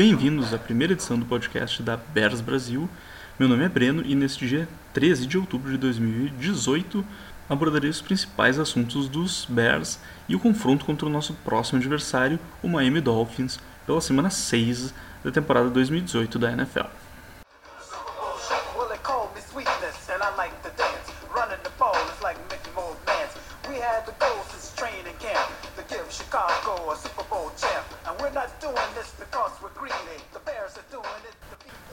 Bem-vindos 0.00 0.54
à 0.54 0.58
primeira 0.58 0.94
edição 0.94 1.18
do 1.18 1.26
podcast 1.26 1.82
da 1.82 1.94
Bears 1.94 2.40
Brasil. 2.40 2.88
Meu 3.38 3.46
nome 3.46 3.66
é 3.66 3.68
Breno 3.68 4.02
e 4.02 4.14
neste 4.14 4.48
dia 4.48 4.66
13 4.94 5.26
de 5.26 5.36
outubro 5.36 5.70
de 5.70 5.76
2018 5.76 7.04
abordarei 7.50 7.90
os 7.90 8.00
principais 8.00 8.58
assuntos 8.58 9.10
dos 9.10 9.44
Bears 9.44 10.00
e 10.26 10.34
o 10.34 10.40
confronto 10.40 10.86
contra 10.86 11.04
o 11.04 11.10
nosso 11.10 11.34
próximo 11.44 11.80
adversário, 11.80 12.38
o 12.62 12.68
Miami 12.68 13.02
Dolphins, 13.02 13.60
pela 13.84 14.00
semana 14.00 14.30
6 14.30 14.94
da 15.22 15.30
temporada 15.30 15.68
2018 15.68 16.38
da 16.38 16.50
NFL. 16.50 16.88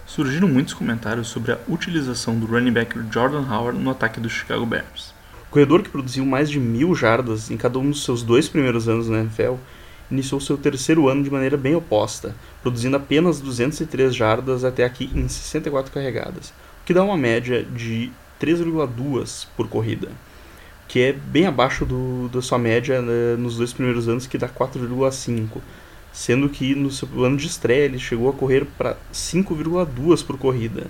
Surgiram 0.05 0.47
muitos 0.47 0.73
comentários 0.73 1.27
sobre 1.27 1.51
a 1.51 1.59
utilização 1.67 2.37
do 2.37 2.45
running 2.45 2.73
back 2.73 2.97
Jordan 3.11 3.45
Howard 3.49 3.79
no 3.79 3.91
ataque 3.91 4.19
do 4.19 4.29
Chicago 4.29 4.65
Bears. 4.65 5.13
O 5.47 5.51
corredor 5.51 5.81
que 5.81 5.89
produziu 5.89 6.25
mais 6.25 6.49
de 6.49 6.59
mil 6.59 6.93
jardas 6.93 7.49
em 7.49 7.55
cada 7.55 7.79
um 7.79 7.89
dos 7.89 8.03
seus 8.03 8.21
dois 8.21 8.49
primeiros 8.49 8.89
anos 8.89 9.07
na 9.07 9.19
NFL 9.19 9.55
iniciou 10.11 10.41
seu 10.41 10.57
terceiro 10.57 11.07
ano 11.07 11.23
de 11.23 11.29
maneira 11.29 11.55
bem 11.55 11.75
oposta, 11.75 12.35
produzindo 12.61 12.97
apenas 12.97 13.39
203 13.39 14.15
jardas 14.15 14.63
até 14.63 14.83
aqui 14.83 15.09
em 15.13 15.27
64 15.27 15.91
carregadas, 15.91 16.49
o 16.49 16.85
que 16.85 16.93
dá 16.93 17.03
uma 17.03 17.17
média 17.17 17.63
de 17.63 18.11
3,2 18.41 19.47
por 19.55 19.67
corrida, 19.67 20.09
que 20.87 20.99
é 20.99 21.13
bem 21.13 21.45
abaixo 21.45 21.85
do, 21.85 22.29
da 22.29 22.41
sua 22.41 22.57
média 22.57 23.01
né, 23.01 23.35
nos 23.37 23.57
dois 23.57 23.73
primeiros 23.73 24.07
anos, 24.07 24.25
que 24.25 24.37
dá 24.37 24.47
4,5, 24.47 25.61
sendo 26.11 26.49
que 26.49 26.73
no 26.73 26.89
seu 26.89 27.07
ano 27.23 27.37
de 27.37 27.47
estreia 27.47 27.85
ele 27.85 27.99
chegou 27.99 28.29
a 28.29 28.33
correr 28.33 28.65
para 28.77 28.97
5,2 29.13 30.25
por 30.25 30.37
corrida. 30.37 30.87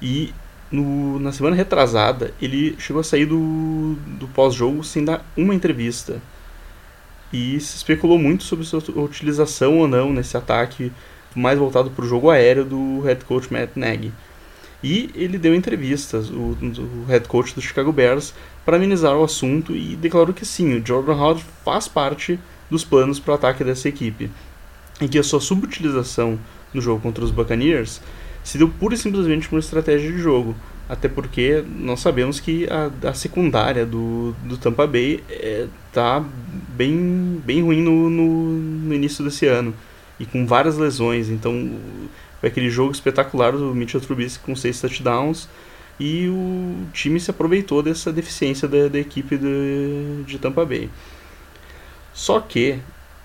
E 0.00 0.32
no, 0.70 1.18
na 1.18 1.32
semana 1.32 1.56
retrasada 1.56 2.32
ele 2.40 2.76
chegou 2.78 3.00
a 3.00 3.04
sair 3.04 3.26
do, 3.26 3.96
do 4.18 4.28
pós-jogo 4.28 4.84
sem 4.84 5.04
dar 5.04 5.24
uma 5.36 5.54
entrevista 5.54 6.20
e 7.32 7.58
se 7.60 7.76
especulou 7.76 8.18
muito 8.18 8.44
sobre 8.44 8.64
sua 8.64 8.80
utilização 8.96 9.78
ou 9.78 9.88
não 9.88 10.12
nesse 10.12 10.36
ataque 10.36 10.92
mais 11.34 11.58
voltado 11.58 11.90
para 11.90 12.04
o 12.04 12.08
jogo 12.08 12.30
aéreo 12.30 12.64
do 12.64 13.00
head 13.00 13.24
coach 13.24 13.52
Matt 13.52 13.70
Nagy. 13.76 14.12
E 14.82 15.10
ele 15.14 15.38
deu 15.38 15.54
entrevistas, 15.54 16.30
o, 16.30 16.56
o 16.60 17.04
head 17.08 17.26
coach 17.26 17.54
do 17.54 17.60
Chicago 17.60 17.92
Bears, 17.92 18.32
para 18.64 18.76
amenizar 18.76 19.16
o 19.16 19.24
assunto 19.24 19.74
e 19.74 19.96
declarou 19.96 20.32
que 20.32 20.46
sim, 20.46 20.74
o 20.74 20.86
Jordan 20.86 21.14
Howard 21.14 21.44
faz 21.64 21.88
parte 21.88 22.38
dos 22.70 22.84
planos 22.84 23.18
para 23.18 23.32
o 23.32 23.34
ataque 23.34 23.64
dessa 23.64 23.88
equipe. 23.88 24.30
E 25.00 25.08
que 25.08 25.18
a 25.18 25.22
sua 25.22 25.40
subutilização 25.40 26.38
no 26.72 26.80
jogo 26.80 27.00
contra 27.00 27.24
os 27.24 27.30
Buccaneers 27.30 28.00
se 28.42 28.58
deu 28.58 28.68
pura 28.68 28.94
e 28.94 28.98
simplesmente 28.98 29.50
uma 29.50 29.60
estratégia 29.60 30.10
de 30.10 30.18
jogo, 30.18 30.54
até 30.88 31.06
porque 31.06 31.62
nós 31.68 32.00
sabemos 32.00 32.40
que 32.40 32.66
a, 32.70 33.08
a 33.08 33.14
secundária 33.14 33.84
do, 33.84 34.34
do 34.44 34.56
Tampa 34.56 34.86
Bay 34.86 35.22
está 35.88 36.24
é, 36.24 36.74
bem, 36.74 37.42
bem 37.44 37.62
ruim 37.62 37.82
no, 37.82 38.08
no, 38.08 38.52
no, 38.52 38.94
início 38.94 39.22
desse 39.22 39.46
ano 39.46 39.74
e 40.18 40.24
com 40.24 40.46
várias 40.46 40.78
lesões. 40.78 41.28
Então, 41.28 41.78
foi 42.40 42.48
aquele 42.48 42.70
jogo 42.70 42.90
espetacular 42.90 43.52
do 43.52 43.74
Mitchell 43.74 44.00
Trubisky 44.00 44.42
com 44.42 44.56
seis 44.56 44.80
touchdowns 44.80 45.46
e 46.00 46.28
o 46.28 46.86
time 46.92 47.20
se 47.20 47.30
aproveitou 47.30 47.82
dessa 47.82 48.10
deficiência 48.10 48.66
da, 48.66 48.88
da 48.88 48.98
equipe 48.98 49.36
de, 49.36 50.22
de 50.24 50.38
Tampa 50.38 50.64
Bay. 50.64 50.88
Só 52.18 52.40
que 52.40 52.80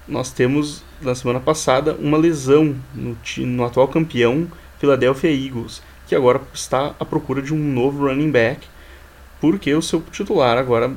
nós 0.08 0.30
temos 0.30 0.84
na 1.02 1.16
semana 1.16 1.40
passada 1.40 1.96
uma 1.96 2.16
lesão 2.16 2.76
no, 2.94 3.18
no 3.40 3.66
atual 3.66 3.88
campeão 3.88 4.48
Philadelphia 4.78 5.32
Eagles 5.32 5.82
que 6.08 6.14
agora 6.14 6.40
está 6.54 6.94
à 7.00 7.04
procura 7.04 7.42
de 7.42 7.52
um 7.56 7.58
novo 7.58 8.06
running 8.06 8.30
back, 8.30 8.68
porque 9.42 9.74
o 9.74 9.82
seu 9.82 10.00
titular 10.12 10.60
agora 10.60 10.94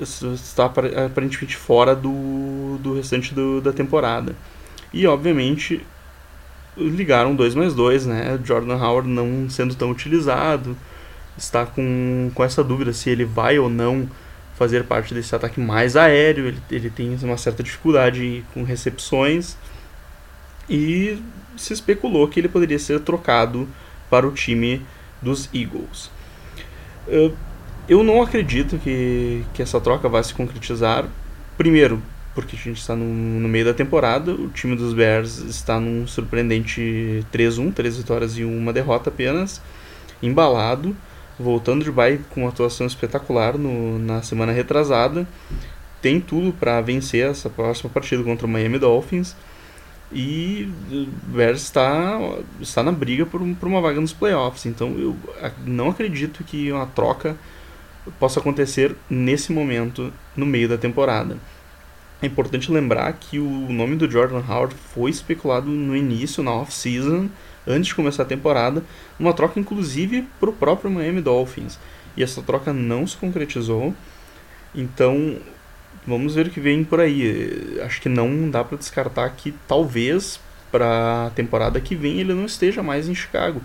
está 0.00 0.64
aparentemente 0.64 1.56
fora 1.56 1.94
do, 1.94 2.78
do 2.80 2.96
restante 2.96 3.32
do, 3.32 3.60
da 3.60 3.72
temporada. 3.72 4.34
E 4.92 5.06
obviamente 5.06 5.86
ligaram 6.76 7.36
2 7.36 7.54
mais 7.54 7.74
2, 7.74 8.06
né? 8.06 8.40
Jordan 8.42 8.74
Howard 8.74 9.08
não 9.08 9.48
sendo 9.48 9.76
tão 9.76 9.92
utilizado, 9.92 10.76
está 11.38 11.64
com, 11.64 12.28
com 12.34 12.42
essa 12.42 12.64
dúvida 12.64 12.92
se 12.92 13.08
ele 13.08 13.24
vai 13.24 13.56
ou 13.56 13.68
não 13.68 14.08
fazer 14.56 14.84
parte 14.84 15.14
desse 15.14 15.34
ataque 15.34 15.60
mais 15.60 15.96
aéreo, 15.96 16.46
ele, 16.46 16.62
ele 16.70 16.90
tem 16.90 17.16
uma 17.22 17.36
certa 17.36 17.62
dificuldade 17.62 18.44
com 18.52 18.62
recepções 18.62 19.56
e 20.68 21.18
se 21.56 21.72
especulou 21.72 22.26
que 22.28 22.40
ele 22.40 22.48
poderia 22.48 22.78
ser 22.78 23.00
trocado 23.00 23.68
para 24.10 24.26
o 24.26 24.32
time 24.32 24.84
dos 25.20 25.48
Eagles. 25.54 26.10
Eu 27.88 28.02
não 28.02 28.20
acredito 28.22 28.78
que, 28.78 29.44
que 29.54 29.62
essa 29.62 29.80
troca 29.80 30.08
vai 30.08 30.22
se 30.24 30.34
concretizar. 30.34 31.06
Primeiro, 31.56 32.02
porque 32.34 32.56
a 32.56 32.58
gente 32.58 32.80
está 32.80 32.96
no, 32.96 33.04
no, 33.04 33.48
meio 33.48 33.64
da 33.64 33.72
temporada, 33.72 34.32
o 34.32 34.48
time 34.48 34.76
dos 34.76 34.92
Bears 34.92 35.38
está 35.38 35.80
num 35.80 36.06
surpreendente 36.06 37.24
3-1, 37.32 37.72
3 37.72 37.96
vitórias 37.96 38.36
e 38.36 38.44
uma 38.44 38.72
derrota 38.72 39.08
apenas, 39.08 39.62
embalado, 40.22 40.96
voltando 41.38 41.84
de 41.84 41.90
bye 41.90 42.20
com 42.30 42.42
uma 42.42 42.50
atuação 42.50 42.86
espetacular 42.86 43.58
no, 43.58 43.98
na 43.98 44.22
semana 44.22 44.52
retrasada. 44.52 45.26
Tem 46.00 46.20
tudo 46.20 46.52
para 46.52 46.80
vencer 46.80 47.28
essa 47.28 47.50
próxima 47.50 47.90
partida 47.90 48.22
contra 48.22 48.46
o 48.46 48.50
Miami 48.50 48.78
Dolphins 48.78 49.34
e 50.12 50.70
o 50.90 51.06
Bears 51.34 51.62
está, 51.62 52.18
está 52.60 52.82
na 52.82 52.92
briga 52.92 53.26
por, 53.26 53.40
por 53.56 53.68
uma 53.68 53.80
vaga 53.80 54.00
nos 54.00 54.12
playoffs. 54.12 54.66
Então 54.66 54.96
eu 54.98 55.16
não 55.64 55.90
acredito 55.90 56.44
que 56.44 56.70
uma 56.70 56.86
troca 56.86 57.36
possa 58.18 58.40
acontecer 58.40 58.94
nesse 59.10 59.52
momento, 59.52 60.12
no 60.36 60.46
meio 60.46 60.68
da 60.68 60.78
temporada. 60.78 61.36
É 62.22 62.26
importante 62.26 62.72
lembrar 62.72 63.12
que 63.14 63.38
o 63.38 63.72
nome 63.72 63.96
do 63.96 64.10
Jordan 64.10 64.42
Howard 64.48 64.74
foi 64.74 65.10
especulado 65.10 65.68
no 65.68 65.94
início, 65.94 66.42
na 66.42 66.52
off-season, 66.52 67.28
antes 67.66 67.88
de 67.88 67.94
começar 67.94 68.22
a 68.22 68.26
temporada, 68.26 68.82
uma 69.18 69.32
troca 69.32 69.58
inclusive 69.58 70.26
para 70.38 70.50
o 70.50 70.52
próprio 70.52 70.90
Miami 70.90 71.20
Dolphins. 71.20 71.78
E 72.16 72.22
essa 72.22 72.42
troca 72.42 72.72
não 72.72 73.06
se 73.06 73.16
concretizou. 73.16 73.94
Então 74.74 75.38
Vamos 76.06 76.36
ver 76.36 76.46
o 76.46 76.50
que 76.50 76.60
vem 76.60 76.84
por 76.84 77.00
aí. 77.00 77.80
Acho 77.84 78.00
que 78.00 78.08
não 78.08 78.48
dá 78.48 78.62
para 78.62 78.78
descartar 78.78 79.28
que 79.30 79.52
talvez 79.66 80.38
para 80.70 81.26
a 81.26 81.30
temporada 81.30 81.80
que 81.80 81.96
vem 81.96 82.20
ele 82.20 82.32
não 82.32 82.44
esteja 82.44 82.82
mais 82.82 83.08
em 83.08 83.14
Chicago. 83.14 83.60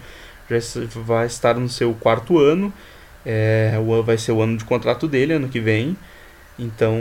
Já 0.50 0.58
vai 1.06 1.28
estar 1.28 1.56
no 1.56 1.70
seu 1.70 1.94
quarto 1.94 2.40
ano, 2.40 2.74
é, 3.26 3.74
vai 4.04 4.18
ser 4.18 4.32
o 4.32 4.42
ano 4.42 4.58
de 4.58 4.66
contrato 4.66 5.08
dele 5.08 5.34
ano 5.34 5.50
que 5.50 5.60
vem. 5.60 5.96
Então, 6.58 6.98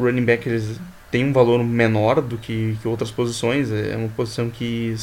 running 0.00 0.24
back 0.24 0.76
tem 1.10 1.24
um 1.24 1.32
valor 1.32 1.62
menor 1.62 2.20
do 2.20 2.36
que, 2.36 2.76
que 2.82 2.88
outras 2.88 3.10
posições, 3.10 3.70
é 3.70 3.96
uma 3.96 4.08
posição 4.08 4.50
que 4.50 4.94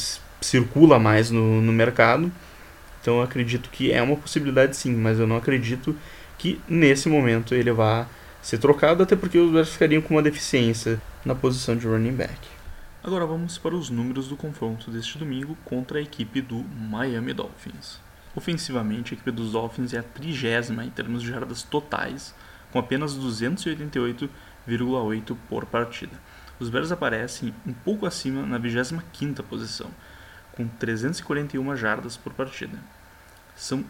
circula 0.45 0.99
mais 0.99 1.31
no, 1.31 1.61
no 1.61 1.71
mercado. 1.71 2.31
Então, 3.01 3.17
eu 3.17 3.21
acredito 3.21 3.69
que 3.69 3.91
é 3.91 4.01
uma 4.01 4.15
possibilidade 4.15 4.77
sim, 4.77 4.95
mas 4.95 5.19
eu 5.19 5.27
não 5.27 5.37
acredito 5.37 5.95
que 6.37 6.59
nesse 6.67 7.09
momento 7.09 7.53
ele 7.53 7.71
vá 7.71 8.07
ser 8.41 8.57
trocado, 8.57 9.03
até 9.03 9.15
porque 9.15 9.37
os 9.37 9.51
Bears 9.51 9.69
ficariam 9.69 10.01
com 10.01 10.15
uma 10.15 10.21
deficiência 10.21 11.01
na 11.25 11.33
posição 11.33 11.75
de 11.75 11.87
running 11.87 12.13
back. 12.13 12.37
Agora 13.03 13.25
vamos 13.25 13.57
para 13.57 13.75
os 13.75 13.89
números 13.89 14.27
do 14.27 14.37
confronto 14.37 14.91
deste 14.91 15.17
domingo 15.17 15.57
contra 15.65 15.99
a 15.99 16.01
equipe 16.01 16.41
do 16.41 16.63
Miami 16.63 17.33
Dolphins. 17.33 17.99
Ofensivamente, 18.35 19.13
a 19.13 19.15
equipe 19.15 19.31
dos 19.31 19.51
Dolphins 19.51 19.93
é 19.93 19.99
a 19.99 20.03
trigésima 20.03 20.85
em 20.85 20.89
termos 20.89 21.21
de 21.21 21.29
jardas 21.29 21.63
totais, 21.63 22.33
com 22.71 22.79
apenas 22.79 23.17
288,8 23.17 25.37
por 25.49 25.65
partida. 25.65 26.17
Os 26.59 26.69
Bears 26.69 26.91
aparecem 26.91 27.53
um 27.67 27.73
pouco 27.73 28.05
acima 28.05 28.45
na 28.45 28.59
25ª 28.59 29.43
posição, 29.43 29.89
com 30.55 30.67
341 30.67 31.75
jardas 31.75 32.15
por 32.15 32.33
partida. 32.33 32.77
São 33.55 33.83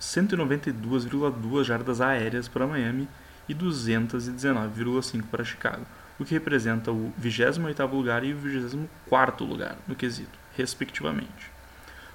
192,2 0.00 1.64
jardas 1.64 2.00
aéreas 2.00 2.48
para 2.48 2.66
Miami 2.66 3.08
e 3.48 3.54
219,5 3.54 5.24
para 5.30 5.44
Chicago, 5.44 5.84
o 6.18 6.24
que 6.24 6.34
representa 6.34 6.92
o 6.92 7.12
28º 7.20 7.92
lugar 7.92 8.24
e 8.24 8.32
o 8.32 8.38
24º 8.38 9.46
lugar 9.46 9.76
no 9.86 9.94
quesito, 9.94 10.38
respectivamente. 10.56 11.50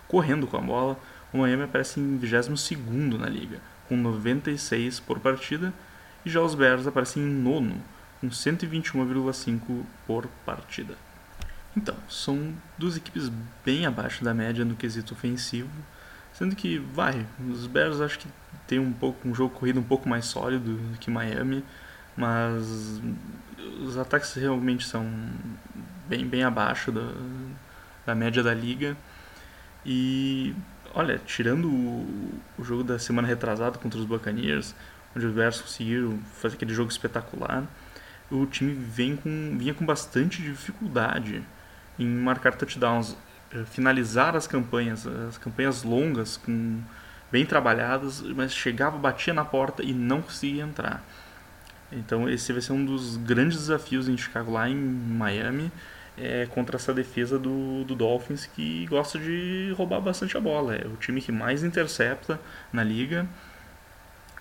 Correndo 0.08 0.48
com 0.48 0.58
a 0.58 0.62
bola, 0.62 1.00
o 1.34 1.40
Miami 1.40 1.64
aparece 1.64 2.00
em 2.00 2.20
22º 2.20 3.18
na 3.18 3.28
liga, 3.28 3.60
com 3.88 3.98
96 3.98 5.00
por 5.00 5.20
partida, 5.20 5.74
e 6.26 6.30
já 6.30 6.42
os 6.42 6.56
Bears 6.56 6.88
aparecem 6.88 7.22
em 7.22 7.30
nono, 7.30 7.82
com 8.20 8.30
121,5 8.30 9.84
por 10.08 10.28
partida. 10.46 11.05
Então, 11.76 11.96
são 12.10 12.54
duas 12.78 12.96
equipes 12.96 13.30
bem 13.66 13.86
abaixo 13.86 14.24
da 14.24 14.34
média 14.34 14.64
no 14.64 14.76
quesito 14.76 15.14
ofensivo, 15.14 15.70
sendo 16.34 16.56
que, 16.56 16.78
vai, 16.78 17.26
os 17.50 17.68
Bears 17.68 18.00
acho 18.00 18.20
que 18.20 18.28
tem 18.66 18.80
um 18.80 18.94
pouco 18.94 19.28
um 19.28 19.36
jogo 19.36 19.54
corrido 19.54 19.80
um 19.80 19.84
pouco 19.84 20.08
mais 20.08 20.26
sólido 20.26 20.76
do 20.76 20.98
que 20.98 21.12
Miami, 21.12 21.64
mas 22.16 23.02
os 23.82 23.98
ataques 23.98 24.34
realmente 24.34 24.88
são 24.88 25.06
bem 26.08 26.26
bem 26.26 26.44
abaixo 26.44 26.92
da, 26.92 27.12
da 28.06 28.16
média 28.16 28.42
da 28.42 28.54
liga. 28.54 28.96
E 29.86 30.56
olha, 30.94 31.20
tirando 31.20 31.68
o, 31.68 32.42
o 32.58 32.64
jogo 32.64 32.84
da 32.84 32.98
semana 32.98 33.28
retrasada 33.28 33.78
contra 33.78 34.00
os 34.00 34.06
Buccaneers, 34.06 34.74
onde 35.16 35.26
os 35.26 35.34
Bears 35.34 35.62
conseguiram 35.62 36.18
fazer 36.36 36.56
aquele 36.56 36.74
jogo 36.74 36.90
espetacular, 36.90 37.66
o 38.32 38.46
time 38.46 38.74
vem 38.74 39.16
com, 39.16 39.58
vinha 39.58 39.74
com 39.74 39.86
bastante 39.86 40.42
dificuldade 40.42 41.44
em 41.98 42.08
marcar 42.08 42.56
touchdowns, 42.56 43.16
eh, 43.54 43.64
finalizar 43.66 44.36
as 44.36 44.48
campanhas, 44.48 45.06
as 45.08 45.38
campanhas 45.38 45.84
longas, 45.84 46.38
com, 46.38 46.80
bem 47.32 47.46
trabalhadas, 47.46 48.22
mas 48.22 48.54
chegava, 48.54 48.98
batia 48.98 49.34
na 49.34 49.46
porta 49.46 49.84
e 49.84 49.94
não 49.94 50.22
conseguia 50.22 50.64
entrar. 50.64 51.04
Então 51.92 52.30
esse 52.30 52.52
vai 52.52 52.62
ser 52.62 52.74
um 52.74 52.84
dos 52.84 53.18
grandes 53.18 53.58
desafios 53.58 54.08
em 54.08 54.18
Chicago, 54.18 54.52
lá 54.52 54.70
em 54.70 54.76
Miami, 54.76 55.72
é, 56.18 56.48
contra 56.48 56.78
essa 56.78 56.94
defesa 56.94 57.38
do, 57.38 57.84
do 57.84 57.96
Dolphins 57.96 58.46
que 58.46 58.86
gosta 58.88 59.20
de 59.20 59.74
roubar 59.78 60.02
bastante 60.02 60.38
a 60.38 60.40
bola. 60.40 60.76
É 60.76 60.86
o 60.88 60.96
time 60.98 61.22
que 61.22 61.32
mais 61.32 61.64
intercepta 61.64 62.40
na 62.72 62.84
liga. 62.84 63.28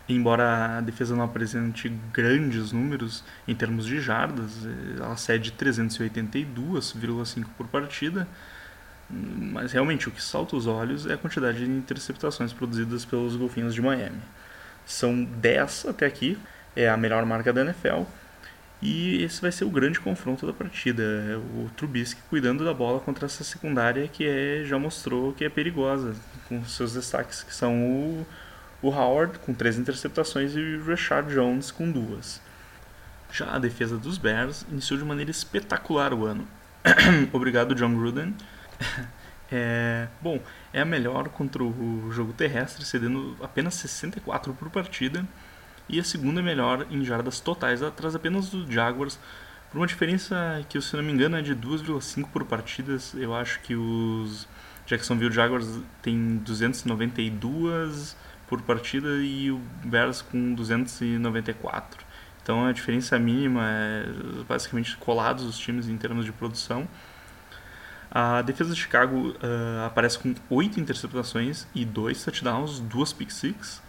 Embora 0.08 0.78
a 0.78 0.80
defesa 0.82 1.16
não 1.16 1.24
apresente 1.24 1.88
grandes 2.12 2.72
números 2.72 3.24
em 3.48 3.54
termos 3.54 3.86
de 3.86 4.00
jardas, 4.00 4.66
é, 4.66 5.02
ela 5.02 5.16
cede 5.16 5.52
382,5 5.52 7.46
por 7.56 7.66
partida. 7.68 8.28
Mas 9.08 9.72
realmente 9.72 10.08
o 10.08 10.12
que 10.12 10.22
salta 10.22 10.56
os 10.56 10.66
olhos 10.66 11.06
é 11.06 11.14
a 11.14 11.18
quantidade 11.18 11.58
de 11.58 11.70
interceptações 11.70 12.52
produzidas 12.52 13.04
pelos 13.04 13.36
Golfinhos 13.36 13.74
de 13.74 13.80
Miami. 13.80 14.20
São 14.84 15.24
10 15.24 15.86
até 15.88 16.06
aqui, 16.06 16.38
é 16.76 16.88
a 16.88 16.96
melhor 16.96 17.24
marca 17.24 17.52
da 17.52 17.62
NFL. 17.62 18.02
E 18.82 19.22
esse 19.22 19.40
vai 19.40 19.50
ser 19.50 19.64
o 19.64 19.70
grande 19.70 19.98
confronto 19.98 20.46
da 20.46 20.52
partida. 20.52 21.02
O 21.56 21.70
Trubisky 21.76 22.20
cuidando 22.28 22.64
da 22.64 22.74
bola 22.74 23.00
contra 23.00 23.24
essa 23.24 23.42
secundária 23.42 24.06
que 24.08 24.26
é, 24.26 24.62
já 24.64 24.78
mostrou 24.78 25.32
que 25.32 25.44
é 25.44 25.48
perigosa, 25.48 26.14
com 26.48 26.62
seus 26.66 26.92
destaques 26.92 27.42
que 27.42 27.54
são 27.54 27.82
o, 27.82 28.26
o 28.84 28.90
Howard 28.90 29.38
com 29.38 29.54
três 29.54 29.78
interceptações 29.78 30.54
e 30.54 30.60
o 30.60 30.84
Rashard 30.84 31.32
Jones 31.32 31.70
com 31.70 31.90
duas. 31.90 32.40
Já 33.32 33.54
a 33.54 33.58
defesa 33.58 33.96
dos 33.96 34.18
Bears 34.18 34.66
iniciou 34.70 34.98
de 34.98 35.04
maneira 35.04 35.30
espetacular 35.30 36.12
o 36.12 36.26
ano. 36.26 36.46
Obrigado, 37.32 37.74
John 37.74 37.94
Gruden. 37.96 38.34
É, 39.52 40.08
bom, 40.20 40.40
é 40.72 40.80
a 40.80 40.84
melhor 40.84 41.28
contra 41.28 41.62
o 41.62 42.10
jogo 42.10 42.32
terrestre, 42.32 42.84
cedendo 42.84 43.36
apenas 43.40 43.74
64 43.74 44.52
por 44.54 44.68
partida 44.70 45.24
e 45.88 46.00
a 46.00 46.02
segunda 46.02 46.42
melhor 46.42 46.86
em 46.90 47.04
jardas 47.04 47.38
totais, 47.38 47.82
atrás 47.82 48.16
apenas 48.16 48.48
do 48.48 48.68
Jaguars, 48.72 49.16
por 49.70 49.78
uma 49.78 49.86
diferença 49.86 50.64
que, 50.68 50.80
se 50.80 50.96
não 50.96 51.04
me 51.04 51.12
engano, 51.12 51.36
é 51.36 51.42
de 51.42 51.54
2,5 51.54 52.30
por 52.32 52.44
partidas. 52.46 53.14
Eu 53.14 53.34
acho 53.34 53.60
que 53.60 53.76
os 53.76 54.48
Jacksonville 54.86 55.32
Jaguars 55.32 55.68
tem 56.02 56.38
292 56.38 58.16
por 58.54 58.62
partida 58.62 59.08
e 59.16 59.50
o 59.50 59.60
Bears 59.84 60.22
com 60.22 60.54
294. 60.54 62.04
Então 62.40 62.66
a 62.66 62.72
diferença 62.72 63.18
mínima 63.18 63.62
é 63.64 64.04
basicamente 64.48 64.96
colados 64.96 65.44
os 65.44 65.58
times 65.58 65.88
em 65.88 65.96
termos 65.96 66.24
de 66.24 66.32
produção. 66.32 66.86
A 68.10 68.42
defesa 68.42 68.72
de 68.72 68.80
Chicago 68.80 69.30
uh, 69.30 69.86
aparece 69.86 70.18
com 70.20 70.32
8 70.48 70.78
interceptações 70.78 71.66
e 71.74 71.84
2 71.84 72.24
touchdowns, 72.24 72.78
2 72.78 73.12
pick 73.14 73.30
six 73.32 73.82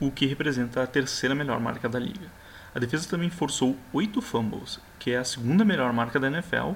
o 0.00 0.10
que 0.10 0.26
representa 0.26 0.82
a 0.82 0.86
terceira 0.88 1.36
melhor 1.36 1.60
marca 1.60 1.88
da 1.88 2.00
liga. 2.00 2.26
A 2.74 2.80
defesa 2.80 3.08
também 3.08 3.30
forçou 3.30 3.76
8 3.92 4.20
fumbles, 4.20 4.80
que 4.98 5.12
é 5.12 5.18
a 5.18 5.24
segunda 5.24 5.64
melhor 5.64 5.92
marca 5.92 6.18
da 6.18 6.26
NFL. 6.26 6.72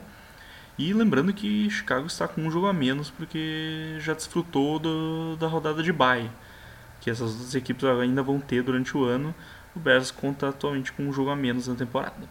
E 0.79 0.93
lembrando 0.93 1.33
que 1.33 1.69
Chicago 1.69 2.07
está 2.07 2.29
com 2.29 2.43
um 2.43 2.51
jogo 2.51 2.69
a 2.69 2.73
menos 2.73 3.11
porque 3.11 3.97
já 3.99 4.15
desfrutou 4.15 4.79
do, 4.79 5.37
da 5.37 5.49
rodada 5.49 5.83
de 5.83 5.93
bye, 5.93 6.31
que 7.01 7.11
essas 7.11 7.35
duas 7.35 7.55
equipes 7.55 7.85
ainda 7.85 8.23
vão 8.23 8.41
ter 8.41 8.63
durante 8.63 8.97
o 8.97 9.05
ano. 9.05 9.35
O 9.75 9.79
Bears 9.79 10.11
conta 10.11 10.49
atualmente 10.49 10.93
com 10.93 11.05
um 11.05 11.13
jogo 11.13 11.31
a 11.31 11.37
menos 11.37 11.69
na 11.69 11.75
temporada. 11.75 12.29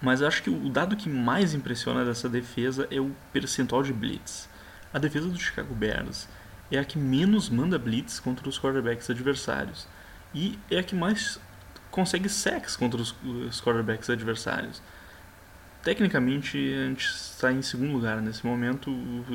Mas 0.00 0.20
eu 0.20 0.28
acho 0.28 0.42
que 0.42 0.50
o 0.50 0.68
dado 0.68 0.96
que 0.96 1.08
mais 1.08 1.54
impressiona 1.54 2.04
dessa 2.04 2.28
defesa 2.28 2.86
é 2.90 3.00
o 3.00 3.12
percentual 3.32 3.82
de 3.82 3.92
blitz. 3.92 4.48
A 4.92 4.98
defesa 4.98 5.28
do 5.28 5.38
Chicago 5.38 5.74
Bears 5.74 6.28
é 6.70 6.78
a 6.78 6.84
que 6.84 6.98
menos 6.98 7.48
manda 7.48 7.78
blitz 7.78 8.20
contra 8.20 8.48
os 8.48 8.58
quarterbacks 8.58 9.08
adversários 9.08 9.86
e 10.34 10.58
é 10.70 10.78
a 10.78 10.82
que 10.82 10.94
mais 10.94 11.40
consegue 11.90 12.28
sacks 12.28 12.76
contra 12.76 13.00
os, 13.00 13.12
quarterbacks 13.60 14.10
adversários. 14.10 14.82
Tecnicamente, 15.82 16.58
a 16.58 16.88
gente 16.88 17.06
está 17.06 17.52
em 17.52 17.62
segundo 17.62 17.92
lugar 17.92 18.20
nesse 18.20 18.44
momento. 18.44 18.90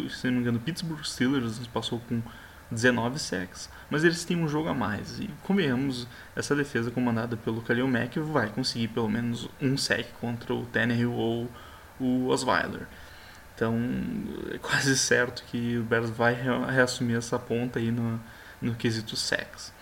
Se 0.10 0.28
não 0.28 0.34
me 0.34 0.42
engano, 0.42 0.60
Pittsburgh 0.60 1.04
Steelers 1.04 1.66
passou 1.68 2.00
com 2.02 2.22
19 2.72 3.20
sacks, 3.20 3.70
mas 3.90 4.04
eles 4.04 4.24
têm 4.24 4.38
um 4.38 4.48
jogo 4.48 4.70
a 4.70 4.74
mais. 4.74 5.20
E 5.20 5.30
convenhamos, 5.44 6.08
essa 6.36 6.56
defesa 6.56 6.90
comandada 6.90 7.36
pelo 7.36 7.62
Khalil 7.62 7.88
Mack 7.88 8.18
vai 8.20 8.50
conseguir 8.50 8.88
pelo 8.88 9.10
menos 9.10 9.50
um 9.62 9.78
sack 9.78 10.10
contra 10.22 10.54
o 10.54 10.66
Tannehill 10.66 11.12
ou 11.12 11.50
o 12.00 12.28
Osweiler. 12.28 12.88
Então, 13.54 13.78
é 14.54 14.58
quase 14.58 14.98
certo 14.98 15.44
que 15.44 15.78
o 15.78 15.84
Bears 15.84 16.10
vai 16.10 16.34
reassumir 16.34 17.18
essa 17.18 17.38
ponta 17.38 17.78
aí 17.78 17.92
no, 17.92 18.20
no 18.62 18.74
quesito 18.74 19.16
sacks. 19.16 19.74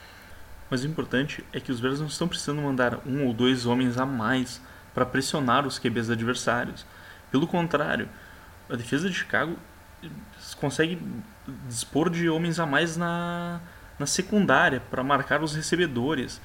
Mas 0.69 0.83
o 0.83 0.88
importante 0.88 1.44
é 1.53 1.59
que 1.59 1.71
os 1.71 1.80
Bears 1.80 2.00
não 2.00 2.07
estão 2.07 2.27
precisando 2.27 2.62
mandar 2.62 3.00
um 3.06 3.25
ou 3.25 3.33
dois 3.33 3.65
homens 3.65 3.97
a 3.97 4.06
mais 4.06 4.62
para 4.94 5.06
pressionar 5.06 5.65
os 5.65 5.80
QBs 5.80 6.09
adversários. 6.09 6.86
Pelo 7.31 7.47
contrário, 7.47 8.09
a 8.69 8.75
defesa 8.75 9.09
de 9.09 9.15
Chicago 9.15 9.57
consegue 10.60 11.01
dispor 11.68 12.10
de 12.10 12.30
homens 12.30 12.60
a 12.60 12.66
mais 12.66 12.98
na, 12.98 13.60
na 13.98 14.06
secundária 14.06 14.81
para 14.90 15.04
marcar 15.04 15.42
os 15.42 15.56
recebedores, 15.56 16.42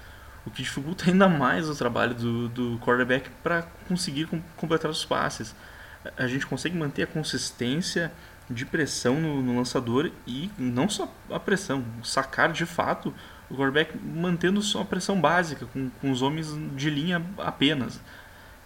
o 0.47 0.51
que 0.51 0.63
dificulta 0.63 1.07
ainda 1.11 1.29
mais 1.29 1.69
o 1.69 1.75
trabalho 1.75 2.15
do, 2.15 2.49
do 2.49 2.79
quarterback 2.79 3.31
para 3.43 3.63
conseguir 3.89 4.27
com, 4.27 4.41
completar 4.57 4.91
os 4.91 5.05
passes. 5.05 5.55
A 6.17 6.27
gente 6.27 6.47
consegue 6.47 6.77
manter 6.77 7.03
a 7.03 7.07
consistência 7.07 8.13
de 8.49 8.67
pressão 8.67 9.21
no, 9.21 9.43
no 9.43 9.57
lançador 9.57 10.11
e 10.27 10.51
não 10.59 10.89
só 10.89 11.13
a 11.31 11.41
pressão, 11.41 11.83
sacar 12.03 12.53
de 12.53 12.67
fato 12.67 13.15
o 13.49 13.55
quarterback 13.55 13.97
mantendo 13.99 14.61
só 14.61 14.83
a 14.83 14.85
pressão 14.85 15.21
básica, 15.21 15.67
com, 15.67 15.91
com 16.01 16.11
os 16.11 16.23
homens 16.23 16.49
de 16.77 16.91
linha 16.91 17.25
apenas. 17.39 18.01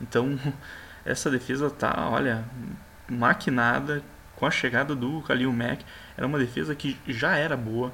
Então, 0.00 0.38
essa 1.04 1.30
defesa 1.30 1.70
tá, 1.70 2.08
olha, 2.10 2.44
maquinada 3.08 4.02
com 4.38 4.46
a 4.46 4.50
chegada 4.52 4.94
do 4.94 5.18
Khalil 5.20 5.52
Mack. 5.52 5.84
Era 6.16 6.24
uma 6.24 6.38
defesa 6.38 6.72
que 6.72 6.96
já 7.08 7.36
era 7.36 7.56
boa, 7.56 7.92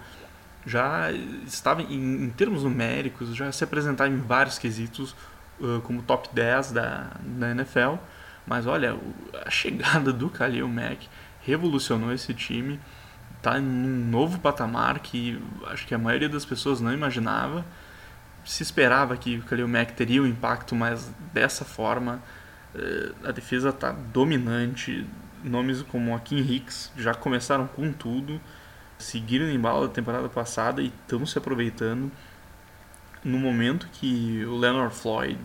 já 0.66 1.10
estava 1.46 1.82
em, 1.82 2.24
em 2.24 2.30
termos 2.30 2.64
numéricos, 2.64 3.34
já 3.34 3.50
se 3.50 3.64
apresentava 3.64 4.10
em 4.10 4.18
vários 4.18 4.58
quesitos 4.58 5.16
uh, 5.58 5.80
como 5.82 6.02
top 6.02 6.28
10 6.34 6.72
da, 6.72 7.06
da 7.20 7.50
NFL. 7.52 7.94
Mas 8.46 8.66
olha, 8.66 8.94
a 9.46 9.50
chegada 9.50 10.12
do 10.12 10.28
Khalil 10.28 10.68
Mack 10.68 11.08
revolucionou 11.40 12.12
esse 12.12 12.34
time 12.34 12.78
em 13.56 13.62
um 13.62 14.06
novo 14.10 14.38
patamar 14.38 15.00
que 15.00 15.38
acho 15.66 15.86
que 15.86 15.94
a 15.94 15.98
maioria 15.98 16.28
das 16.28 16.44
pessoas 16.44 16.80
não 16.80 16.92
imaginava. 16.92 17.64
Se 18.44 18.62
esperava 18.62 19.16
que 19.16 19.38
o 19.38 19.42
Khalil 19.42 19.68
Mack 19.68 19.94
teria 19.94 20.22
um 20.22 20.26
impacto, 20.26 20.74
mas 20.74 21.10
dessa 21.32 21.64
forma 21.64 22.22
eh, 22.74 23.12
a 23.24 23.32
defesa 23.32 23.70
está 23.70 23.92
dominante. 23.92 25.06
Nomes 25.44 25.82
como 25.82 26.16
Akin 26.16 26.38
Hicks 26.38 26.90
já 26.96 27.14
começaram 27.14 27.66
com 27.66 27.92
tudo, 27.92 28.40
seguiram 28.98 29.46
em 29.46 29.60
bala 29.60 29.86
da 29.86 29.92
temporada 29.92 30.28
passada 30.28 30.80
e 30.80 30.86
estão 30.86 31.24
se 31.26 31.36
aproveitando. 31.36 32.10
No 33.22 33.38
momento 33.38 33.88
que 33.92 34.44
o 34.46 34.56
Leonard 34.56 34.94
Floyd 34.94 35.38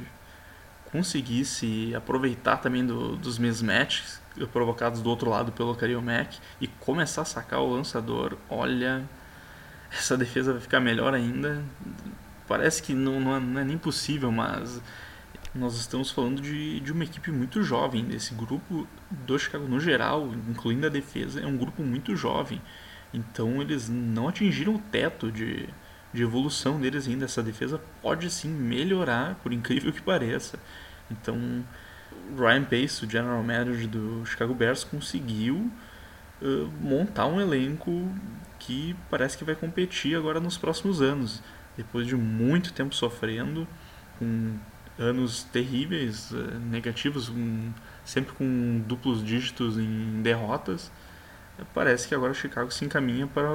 conseguisse 0.92 1.94
aproveitar 1.96 2.58
também 2.58 2.86
do, 2.86 3.16
dos 3.16 3.38
mismatches 3.38 4.22
provocados 4.52 5.02
do 5.02 5.10
outro 5.10 5.30
lado 5.30 5.52
pelo 5.52 5.74
Khalil 5.74 6.02
Mack 6.02 6.38
e 6.62 6.68
começar 6.68 7.24
a 7.24 7.26
sacar 7.26 7.60
o 7.60 7.74
lançador, 7.74 8.38
olha, 8.50 9.04
essa 9.92 10.18
defesa 10.18 10.54
vai 10.54 10.62
ficar 10.62 10.80
melhor 10.80 11.14
ainda. 11.14 11.62
Parece 12.48 12.82
que 12.82 12.94
não, 12.94 13.20
não, 13.20 13.36
é, 13.36 13.40
não 13.40 13.62
é 13.62 13.64
nem 13.64 13.78
possível, 13.78 14.32
mas 14.32 14.82
nós 15.54 15.76
estamos 15.76 16.12
falando 16.12 16.42
de, 16.42 16.80
de 16.80 16.92
uma 16.92 17.04
equipe 17.04 17.32
muito 17.32 17.64
jovem. 17.64 18.08
Esse 18.12 18.34
grupo 18.34 18.88
do 19.10 19.38
Chicago, 19.38 19.68
no 19.68 19.80
geral, 19.80 20.32
incluindo 20.48 20.86
a 20.86 20.90
defesa, 20.90 21.40
é 21.42 21.46
um 21.46 21.58
grupo 21.58 21.82
muito 21.82 22.16
jovem. 22.16 22.62
Então 23.14 23.62
eles 23.62 23.90
não 23.90 24.28
atingiram 24.28 24.76
o 24.76 24.80
teto 24.80 25.32
de, 25.32 25.68
de 26.14 26.22
evolução 26.22 26.80
deles 26.80 27.08
ainda. 27.08 27.26
Essa 27.26 27.42
defesa 27.42 27.82
pode 28.02 28.30
sim 28.30 28.50
melhorar, 28.50 29.36
por 29.42 29.52
incrível 29.52 29.92
que 29.92 30.02
pareça. 30.02 30.60
Então 31.10 31.64
Ryan 32.38 32.64
Pace, 32.64 33.06
o 33.06 33.10
general 33.10 33.44
manager 33.44 33.88
do 33.88 34.26
Chicago 34.26 34.54
Bears, 34.54 34.84
conseguiu 34.84 35.72
uh, 36.42 36.72
montar 36.80 37.26
um 37.26 37.42
elenco 37.42 38.12
que 38.60 38.96
parece 39.10 39.38
que 39.38 39.44
vai 39.44 39.56
competir 39.56 40.16
agora 40.16 40.40
nos 40.40 40.58
próximos 40.58 41.02
anos. 41.02 41.42
Depois 41.76 42.06
de 42.06 42.16
muito 42.16 42.74
tempo 42.74 42.94
sofrendo, 42.94 43.68
com 44.20 44.58
anos 45.00 45.44
terríveis, 45.44 46.32
uh, 46.32 46.60
negativos, 46.70 47.30
um, 47.30 47.72
sempre 48.04 48.34
com 48.34 48.84
duplos 48.86 49.24
dígitos 49.24 49.78
em 49.78 50.22
derrotas, 50.22 50.92
parece 51.74 52.08
que 52.08 52.14
agora 52.14 52.34
Chicago 52.34 52.72
se 52.72 52.86
encaminha 52.86 53.26
para 53.26 53.50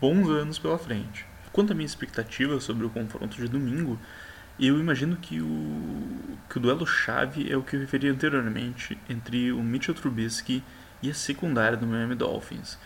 bons 0.00 0.28
anos 0.28 0.58
pela 0.58 0.78
frente. 0.78 1.24
Quanto 1.52 1.72
à 1.72 1.74
minha 1.74 1.86
expectativa 1.86 2.60
sobre 2.60 2.84
o 2.84 2.90
confronto 2.90 3.36
de 3.36 3.48
domingo, 3.48 3.98
eu 4.58 4.78
imagino 4.78 5.16
que 5.16 5.40
o, 5.40 6.38
que 6.48 6.58
o 6.58 6.60
duelo 6.60 6.86
chave 6.86 7.50
é 7.50 7.56
o 7.56 7.62
que 7.62 7.76
eu 7.76 7.80
referi 7.80 8.08
anteriormente 8.08 8.98
entre 9.08 9.50
o 9.52 9.62
Mitchell 9.62 9.94
Trubisky 9.94 10.62
e 11.02 11.10
a 11.10 11.14
secundária 11.14 11.76
do 11.76 11.86
Miami 11.86 12.14
Dolphins. 12.14 12.78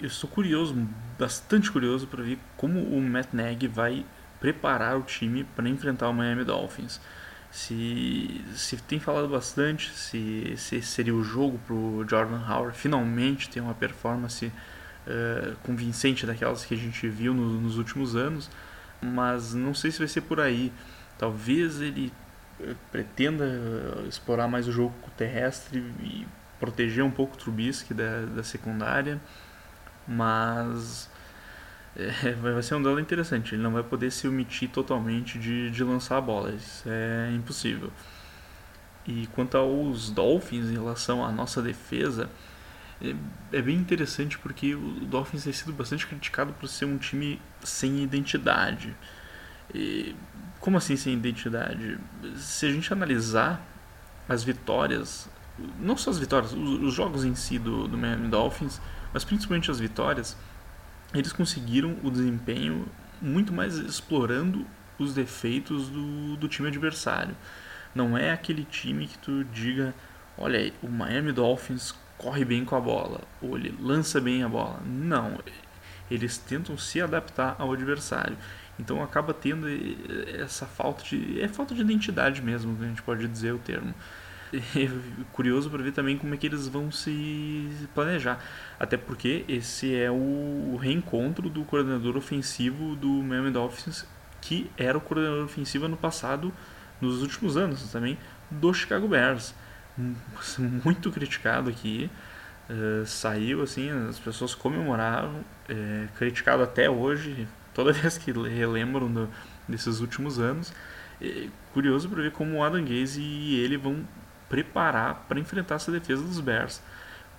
Eu 0.00 0.06
estou 0.06 0.28
curioso, 0.28 0.74
bastante 1.18 1.70
curioso 1.70 2.06
para 2.06 2.22
ver 2.22 2.38
como 2.56 2.80
o 2.80 3.00
Matt 3.00 3.32
Nagy 3.32 3.68
vai 3.68 4.04
preparar 4.40 4.98
o 4.98 5.02
time 5.02 5.44
para 5.44 5.68
enfrentar 5.68 6.08
o 6.08 6.12
Miami 6.12 6.44
Dolphins. 6.44 7.00
Se, 7.54 8.44
se 8.56 8.76
tem 8.78 8.98
falado 8.98 9.28
bastante 9.28 9.92
se, 9.92 10.56
se 10.56 10.82
seria 10.82 11.14
o 11.14 11.22
jogo 11.22 11.56
para 11.64 11.72
o 11.72 12.04
Jordan 12.04 12.44
Howard 12.48 12.76
finalmente 12.76 13.48
ter 13.48 13.60
uma 13.60 13.74
performance 13.74 14.46
uh, 14.46 15.56
convincente 15.62 16.26
daquelas 16.26 16.64
que 16.64 16.74
a 16.74 16.76
gente 16.76 17.08
viu 17.08 17.32
no, 17.32 17.60
nos 17.60 17.78
últimos 17.78 18.16
anos, 18.16 18.50
mas 19.00 19.54
não 19.54 19.72
sei 19.72 19.92
se 19.92 20.00
vai 20.00 20.08
ser 20.08 20.22
por 20.22 20.40
aí. 20.40 20.72
Talvez 21.16 21.80
ele 21.80 22.12
eh, 22.60 22.74
pretenda 22.90 23.44
explorar 24.08 24.48
mais 24.48 24.66
o 24.66 24.72
jogo 24.72 24.92
terrestre 25.16 25.78
e 26.02 26.26
proteger 26.58 27.04
um 27.04 27.10
pouco 27.10 27.34
o 27.34 27.38
Trubisky 27.38 27.94
da, 27.94 28.22
da 28.22 28.42
secundária, 28.42 29.20
mas 30.08 31.08
é, 31.96 32.32
vai 32.32 32.62
ser 32.62 32.74
um 32.74 32.82
duelo 32.82 33.00
interessante. 33.00 33.54
Ele 33.54 33.62
não 33.62 33.72
vai 33.72 33.82
poder 33.82 34.10
se 34.10 34.26
omitir 34.26 34.68
totalmente 34.70 35.38
de, 35.38 35.70
de 35.70 35.84
lançar 35.84 36.18
a 36.18 36.20
bola, 36.20 36.52
isso 36.52 36.88
é 36.88 37.32
impossível. 37.34 37.90
E 39.06 39.26
quanto 39.28 39.56
aos 39.56 40.10
Dolphins 40.10 40.66
em 40.70 40.74
relação 40.74 41.24
à 41.24 41.30
nossa 41.30 41.60
defesa, 41.60 42.28
é, 43.02 43.14
é 43.52 43.62
bem 43.62 43.76
interessante 43.76 44.38
porque 44.38 44.74
o 44.74 45.04
Dolphins 45.06 45.44
tem 45.44 45.52
sido 45.52 45.72
bastante 45.72 46.06
criticado 46.06 46.52
por 46.54 46.68
ser 46.68 46.86
um 46.86 46.96
time 46.96 47.40
sem 47.62 48.02
identidade. 48.02 48.94
E, 49.74 50.14
como 50.60 50.78
assim 50.78 50.96
sem 50.96 51.12
identidade? 51.12 51.98
Se 52.36 52.66
a 52.66 52.72
gente 52.72 52.92
analisar 52.92 53.60
as 54.28 54.42
vitórias, 54.42 55.28
não 55.78 55.96
só 55.96 56.10
as 56.10 56.18
vitórias, 56.18 56.52
os, 56.52 56.82
os 56.82 56.94
jogos 56.94 57.24
em 57.24 57.34
si 57.34 57.58
do, 57.58 57.86
do 57.86 57.98
Miami 57.98 58.28
Dolphins, 58.28 58.80
mas 59.12 59.22
principalmente 59.22 59.70
as 59.70 59.78
vitórias, 59.78 60.36
eles 61.14 61.32
conseguiram 61.32 61.96
o 62.02 62.10
desempenho 62.10 62.86
muito 63.20 63.52
mais 63.52 63.76
explorando 63.78 64.66
os 64.98 65.14
defeitos 65.14 65.88
do, 65.88 66.36
do 66.36 66.48
time 66.48 66.68
adversário. 66.68 67.36
Não 67.94 68.18
é 68.18 68.32
aquele 68.32 68.64
time 68.64 69.06
que 69.06 69.18
tu 69.18 69.44
diga, 69.44 69.94
olha, 70.36 70.72
o 70.82 70.88
Miami 70.88 71.32
Dolphins 71.32 71.94
corre 72.18 72.44
bem 72.44 72.64
com 72.64 72.74
a 72.76 72.80
bola, 72.80 73.22
ou 73.40 73.56
ele 73.56 73.74
lança 73.80 74.20
bem 74.20 74.42
a 74.42 74.48
bola. 74.48 74.80
Não, 74.84 75.38
eles 76.10 76.38
tentam 76.38 76.76
se 76.76 77.00
adaptar 77.00 77.56
ao 77.58 77.72
adversário. 77.72 78.36
Então 78.78 79.02
acaba 79.02 79.32
tendo 79.32 79.66
essa 80.42 80.66
falta 80.66 81.04
de. 81.04 81.40
É 81.40 81.46
falta 81.46 81.74
de 81.74 81.80
identidade 81.80 82.42
mesmo, 82.42 82.76
que 82.76 82.84
a 82.84 82.88
gente 82.88 83.02
pode 83.02 83.26
dizer 83.28 83.52
o 83.52 83.58
termo. 83.58 83.94
Curioso 85.32 85.70
para 85.70 85.82
ver 85.82 85.92
também 85.92 86.16
como 86.16 86.34
é 86.34 86.36
que 86.36 86.46
eles 86.46 86.68
vão 86.68 86.90
se 86.90 87.68
planejar. 87.94 88.38
Até 88.78 88.96
porque 88.96 89.44
esse 89.48 89.94
é 89.94 90.10
o 90.10 90.76
reencontro 90.80 91.48
do 91.48 91.64
coordenador 91.64 92.16
ofensivo 92.16 92.94
do 92.96 93.08
Miami 93.08 93.50
Dolphins, 93.50 94.06
que 94.40 94.70
era 94.76 94.96
o 94.96 95.00
coordenador 95.00 95.44
ofensivo 95.44 95.88
no 95.88 95.96
passado, 95.96 96.52
nos 97.00 97.22
últimos 97.22 97.56
anos 97.56 97.90
também, 97.90 98.18
do 98.50 98.72
Chicago 98.72 99.08
Bears. 99.08 99.54
Muito 100.58 101.10
criticado 101.10 101.70
aqui. 101.70 102.10
Uh, 102.68 103.04
saiu 103.04 103.62
assim, 103.62 103.90
as 104.08 104.18
pessoas 104.18 104.54
comemoraram, 104.54 105.44
é, 105.68 106.08
criticado 106.16 106.62
até 106.62 106.88
hoje, 106.88 107.46
toda 107.74 107.92
vez 107.94 108.16
que 108.16 108.32
relembram 108.32 109.12
do, 109.12 109.28
desses 109.68 110.00
últimos 110.00 110.38
anos. 110.38 110.72
É 111.20 111.48
curioso 111.72 112.08
para 112.08 112.22
ver 112.22 112.32
como 112.32 112.56
o 112.56 112.64
Adam 112.64 112.82
Gaze 112.84 113.20
e 113.20 113.60
ele 113.60 113.76
vão 113.76 114.04
preparar 114.54 115.24
para 115.28 115.40
enfrentar 115.40 115.74
essa 115.74 115.90
defesa 115.90 116.22
dos 116.22 116.38
Bears. 116.38 116.80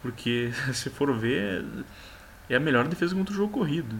Porque, 0.02 0.52
se 0.74 0.90
for 0.90 1.18
ver, 1.18 1.64
é 2.50 2.56
a 2.58 2.60
melhor 2.60 2.90
defesa 2.90 3.16
contra 3.16 3.34
o 3.34 3.38
jogo 3.38 3.54
corrido. 3.54 3.96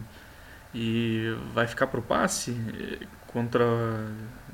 E 0.74 1.34
vai 1.54 1.66
ficar 1.66 1.86
pro 1.86 2.02
passe 2.02 2.50
eh, 2.50 3.06
contra 3.28 3.64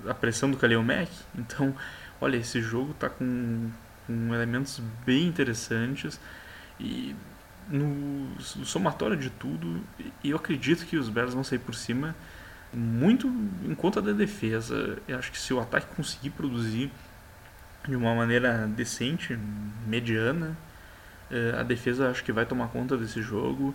a 0.08 0.14
pressão 0.14 0.48
do 0.48 0.56
Kaleo 0.56 0.82
Mack. 0.82 1.10
Então, 1.36 1.74
olha, 2.20 2.36
esse 2.36 2.62
jogo 2.62 2.92
está 2.92 3.10
com, 3.10 3.68
com 4.06 4.32
elementos 4.32 4.80
bem 5.04 5.26
interessantes. 5.26 6.20
E 6.78 7.16
no, 7.68 7.88
no 8.28 8.64
somatório 8.64 9.16
de 9.16 9.30
tudo, 9.30 9.82
eu 10.22 10.36
acredito 10.36 10.86
que 10.86 10.96
os 10.96 11.08
Bears 11.08 11.34
vão 11.34 11.42
sair 11.42 11.58
por 11.58 11.74
cima 11.74 12.14
muito 12.72 13.26
em 13.64 13.74
conta 13.74 14.00
da 14.00 14.12
defesa. 14.12 14.98
Eu 15.08 15.18
acho 15.18 15.32
que 15.32 15.38
se 15.38 15.52
o 15.52 15.58
ataque 15.58 15.96
conseguir 15.96 16.30
produzir 16.30 16.92
de 17.88 17.96
uma 17.96 18.14
maneira 18.14 18.66
decente, 18.66 19.38
mediana. 19.86 20.56
É, 21.30 21.58
a 21.58 21.62
defesa 21.62 22.10
acho 22.10 22.22
que 22.22 22.32
vai 22.32 22.46
tomar 22.46 22.68
conta 22.68 22.96
desse 22.96 23.22
jogo. 23.22 23.74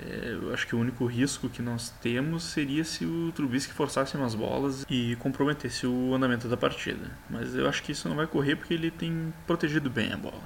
É, 0.00 0.36
eu 0.42 0.52
acho 0.52 0.66
que 0.66 0.74
o 0.74 0.78
único 0.78 1.06
risco 1.06 1.48
que 1.48 1.62
nós 1.62 1.90
temos 2.02 2.42
seria 2.42 2.84
se 2.84 3.04
o 3.04 3.30
Trubisky 3.32 3.72
forçasse 3.72 4.16
umas 4.16 4.34
bolas 4.34 4.84
e 4.90 5.14
comprometesse 5.16 5.86
o 5.86 6.14
andamento 6.14 6.48
da 6.48 6.56
partida. 6.56 7.10
Mas 7.30 7.54
eu 7.54 7.68
acho 7.68 7.82
que 7.82 7.92
isso 7.92 8.08
não 8.08 8.16
vai 8.16 8.26
correr 8.26 8.56
porque 8.56 8.74
ele 8.74 8.90
tem 8.90 9.32
protegido 9.46 9.88
bem 9.88 10.12
a 10.12 10.16
bola. 10.16 10.42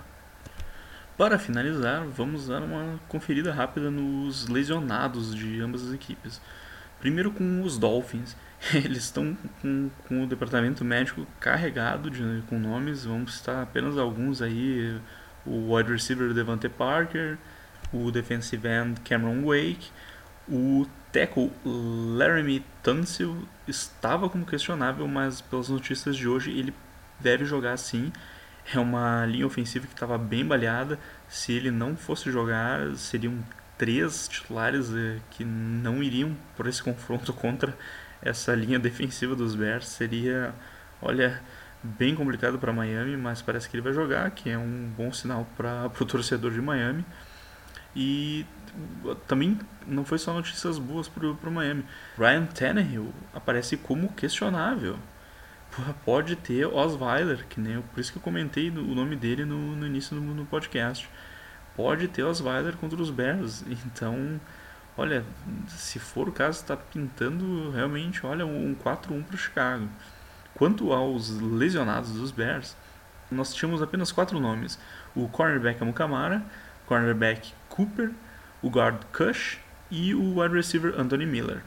Para 1.16 1.38
finalizar, 1.38 2.04
vamos 2.06 2.46
dar 2.46 2.62
uma 2.62 3.00
conferida 3.08 3.52
rápida 3.52 3.90
nos 3.90 4.46
lesionados 4.46 5.34
de 5.34 5.60
ambas 5.60 5.82
as 5.88 5.92
equipes. 5.92 6.40
Primeiro 7.00 7.30
com 7.30 7.62
os 7.62 7.78
Dolphins. 7.78 8.36
Eles 8.74 9.04
estão 9.04 9.36
com, 9.62 9.90
com, 10.06 10.24
o 10.24 10.26
departamento 10.26 10.84
médico 10.84 11.26
carregado 11.38 12.10
de, 12.10 12.42
com 12.48 12.58
nomes. 12.58 13.04
Vamos 13.04 13.38
citar 13.38 13.62
apenas 13.62 13.96
alguns 13.96 14.42
aí. 14.42 15.00
O 15.46 15.74
wide 15.74 15.92
receiver 15.92 16.34
Devante 16.34 16.68
Parker, 16.68 17.38
o 17.92 18.10
defensive 18.10 18.68
end 18.68 19.00
Cameron 19.00 19.44
Wake, 19.44 19.90
o 20.46 20.86
tackle 21.10 21.50
Laramie 21.64 22.62
Tunsil 22.82 23.46
estava 23.66 24.28
como 24.28 24.44
questionável, 24.44 25.08
mas 25.08 25.40
pelas 25.40 25.68
notícias 25.68 26.16
de 26.16 26.28
hoje 26.28 26.50
ele 26.50 26.74
deve 27.20 27.44
jogar 27.44 27.76
sim. 27.76 28.12
É 28.74 28.78
uma 28.78 29.24
linha 29.24 29.46
ofensiva 29.46 29.86
que 29.86 29.94
estava 29.94 30.18
bem 30.18 30.44
baleada. 30.44 30.98
Se 31.28 31.52
ele 31.52 31.70
não 31.70 31.96
fosse 31.96 32.30
jogar, 32.30 32.94
seriam 32.96 33.38
três 33.78 34.28
titulares 34.28 34.92
eh, 34.92 35.20
que 35.30 35.44
não 35.44 36.02
iriam 36.02 36.36
por 36.56 36.66
esse 36.66 36.82
confronto 36.82 37.32
contra 37.32 37.74
essa 38.20 38.54
linha 38.54 38.78
defensiva 38.78 39.34
dos 39.36 39.54
Bears. 39.54 39.86
Seria, 39.86 40.52
olha, 41.00 41.40
bem 41.82 42.14
complicado 42.14 42.58
para 42.58 42.72
Miami, 42.72 43.16
mas 43.16 43.40
parece 43.40 43.68
que 43.68 43.76
ele 43.76 43.82
vai 43.82 43.92
jogar, 43.92 44.30
que 44.32 44.50
é 44.50 44.58
um 44.58 44.90
bom 44.96 45.12
sinal 45.12 45.46
para 45.56 45.86
o 45.98 46.04
torcedor 46.04 46.50
de 46.50 46.60
Miami. 46.60 47.06
E 47.94 48.44
também 49.26 49.58
não 49.86 50.04
foi 50.04 50.18
só 50.18 50.34
notícias 50.34 50.78
boas 50.78 51.08
para 51.08 51.26
o 51.26 51.52
Miami. 51.52 51.84
Ryan 52.18 52.46
Tannehill 52.46 53.14
aparece 53.32 53.76
como 53.76 54.12
questionável. 54.12 54.98
Pode 56.04 56.34
ter 56.34 56.66
Osweiler, 56.66 57.46
que 57.48 57.60
nem 57.60 57.74
eu, 57.74 57.82
por 57.82 58.00
isso 58.00 58.10
que 58.10 58.18
eu 58.18 58.22
comentei 58.22 58.70
o 58.70 58.94
nome 58.94 59.14
dele 59.14 59.44
no, 59.44 59.76
no 59.76 59.86
início 59.86 60.16
do 60.16 60.20
no 60.20 60.44
podcast 60.46 61.08
pode 61.78 62.08
ter 62.08 62.24
Osweiler 62.24 62.76
contra 62.76 63.00
os 63.00 63.08
Bears. 63.08 63.62
Então, 63.86 64.40
olha, 64.96 65.24
se 65.68 66.00
for 66.00 66.28
o 66.28 66.32
caso, 66.32 66.58
está 66.58 66.76
pintando 66.76 67.70
realmente, 67.70 68.26
olha, 68.26 68.44
um 68.44 68.74
4-1 68.74 69.22
para 69.22 69.36
o 69.36 69.38
Chicago. 69.38 69.88
Quanto 70.54 70.92
aos 70.92 71.30
lesionados 71.40 72.10
dos 72.10 72.32
Bears, 72.32 72.76
nós 73.30 73.54
tínhamos 73.54 73.80
apenas 73.80 74.10
quatro 74.10 74.40
nomes: 74.40 74.76
o 75.14 75.28
cornerback 75.28 75.80
Amukamara, 75.80 76.42
cornerback 76.84 77.52
Cooper, 77.68 78.10
o 78.60 78.68
guard 78.68 79.00
Cush 79.12 79.60
e 79.88 80.12
o 80.16 80.40
wide 80.40 80.56
receiver 80.56 80.98
Anthony 80.98 81.26
Miller. 81.26 81.62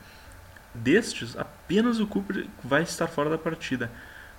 Destes, 0.76 1.38
apenas 1.38 2.02
o 2.02 2.08
Cooper 2.08 2.48
vai 2.62 2.84
estar 2.84 3.08
fora 3.08 3.30
da 3.30 3.38
partida. 3.38 3.90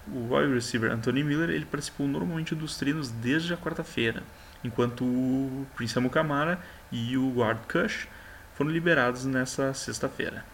O 0.06 0.34
wide 0.34 0.52
receiver 0.52 0.92
Anthony 0.92 1.24
Miller 1.24 1.48
ele 1.48 1.64
participou 1.64 2.06
normalmente 2.06 2.54
dos 2.54 2.76
treinos 2.76 3.10
desde 3.10 3.54
a 3.54 3.56
quarta-feira 3.56 4.22
enquanto 4.64 5.04
o 5.04 5.66
Prince 5.74 5.96
Amukamara 5.98 6.58
e 6.90 7.16
o 7.16 7.30
Guard 7.30 7.58
Kush 7.70 8.08
foram 8.54 8.70
liberados 8.70 9.24
nessa 9.24 9.72
sexta-feira. 9.74 10.44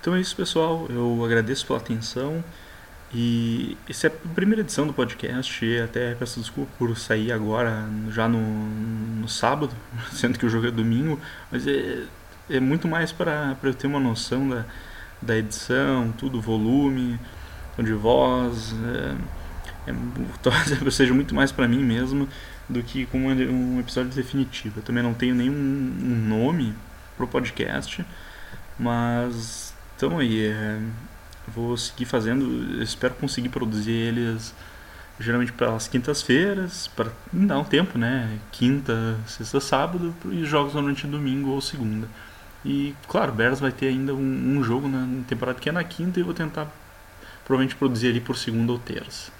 Então 0.00 0.14
é 0.14 0.20
isso, 0.20 0.36
pessoal. 0.36 0.86
Eu 0.90 1.24
agradeço 1.24 1.66
pela 1.66 1.78
atenção. 1.78 2.42
E 3.12 3.76
essa 3.88 4.06
é 4.06 4.10
a 4.10 4.34
primeira 4.34 4.60
edição 4.60 4.86
do 4.86 4.92
podcast. 4.92 5.64
E 5.64 5.80
até 5.80 6.14
peço 6.14 6.40
desculpa 6.40 6.70
por 6.78 6.96
sair 6.96 7.32
agora, 7.32 7.84
já 8.10 8.28
no, 8.28 8.40
no 8.40 9.28
sábado, 9.28 9.74
sendo 10.12 10.38
que 10.38 10.46
o 10.46 10.50
jogo 10.50 10.66
é 10.66 10.70
domingo. 10.70 11.18
Mas 11.50 11.66
é, 11.66 12.04
é 12.50 12.60
muito 12.60 12.86
mais 12.86 13.12
para 13.12 13.56
eu 13.62 13.74
ter 13.74 13.86
uma 13.86 14.00
noção 14.00 14.48
da, 14.48 14.64
da 15.20 15.36
edição, 15.36 16.12
tudo, 16.12 16.40
volume, 16.40 17.18
de 17.78 17.92
voz. 17.92 18.74
É, 18.84 19.37
é, 19.88 19.94
talvez 20.42 20.94
seja 20.94 21.14
muito 21.14 21.34
mais 21.34 21.52
para 21.52 21.68
mim 21.68 21.82
mesmo 21.82 22.28
do 22.68 22.82
que 22.82 23.06
como 23.06 23.28
um 23.28 23.80
episódio 23.80 24.10
definitivo. 24.10 24.80
Eu 24.80 24.82
também 24.82 25.02
não 25.02 25.14
tenho 25.14 25.34
nenhum 25.34 25.54
um 25.54 26.28
nome 26.28 26.74
pro 27.16 27.26
podcast, 27.26 28.04
mas 28.78 29.74
estamos 29.94 30.20
aí. 30.20 30.46
É, 30.46 30.80
vou 31.48 31.76
seguir 31.76 32.04
fazendo, 32.04 32.82
espero 32.82 33.14
conseguir 33.14 33.48
produzir 33.48 33.92
eles 33.92 34.54
geralmente 35.20 35.52
pelas 35.52 35.88
quintas-feiras, 35.88 36.86
para 36.88 37.10
dar 37.32 37.58
um 37.58 37.64
tempo, 37.64 37.98
né? 37.98 38.38
Quinta, 38.52 39.18
sexta, 39.26 39.60
sábado, 39.60 40.14
e 40.30 40.44
jogos 40.44 40.74
normalmente 40.74 41.06
domingo 41.06 41.50
ou 41.50 41.60
segunda. 41.60 42.08
E, 42.64 42.94
claro, 43.08 43.32
Bears 43.32 43.60
vai 43.60 43.72
ter 43.72 43.88
ainda 43.88 44.14
um, 44.14 44.58
um 44.58 44.62
jogo 44.62 44.88
na 44.88 45.24
temporada 45.26 45.58
que 45.58 45.68
é 45.68 45.72
na 45.72 45.82
quinta 45.82 46.18
e 46.18 46.22
eu 46.22 46.26
vou 46.26 46.34
tentar 46.34 46.70
provavelmente 47.44 47.76
produzir 47.76 48.08
ali 48.08 48.20
por 48.20 48.36
segunda 48.36 48.72
ou 48.72 48.78
terça. 48.78 49.32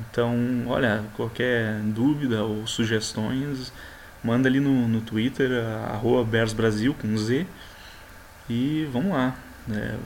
Então, 0.00 0.64
olha, 0.66 1.04
qualquer 1.16 1.78
dúvida 1.80 2.42
ou 2.42 2.66
sugestões, 2.66 3.72
manda 4.22 4.48
ali 4.48 4.60
no, 4.60 4.88
no 4.88 5.00
Twitter, 5.00 5.50
arroba 5.90 6.24
BearsBrasil 6.24 6.94
com 6.94 7.16
Z. 7.16 7.46
E 8.48 8.88
vamos 8.92 9.12
lá. 9.12 9.34
Né? 9.66 9.98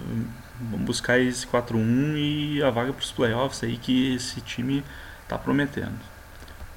Vamos 0.60 0.86
buscar 0.86 1.18
esse 1.18 1.46
4-1 1.46 2.16
e 2.16 2.62
a 2.62 2.70
vaga 2.70 2.92
para 2.92 3.02
os 3.02 3.12
playoffs 3.12 3.62
aí 3.62 3.76
que 3.76 4.14
esse 4.14 4.40
time 4.40 4.82
está 5.22 5.36
prometendo. 5.36 5.98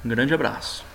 Um 0.03 0.09
grande 0.09 0.33
abraço. 0.33 0.88